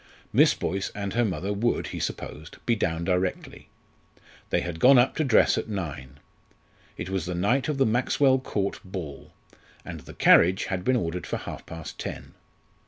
[0.33, 3.67] Miss Boyce and her mother would, he supposed, be down directly.
[4.49, 6.19] They had gone up to dress at nine.
[6.97, 9.31] It was the night of the Maxwell Court ball,
[9.85, 12.33] and the carriage had been ordered for half past ten.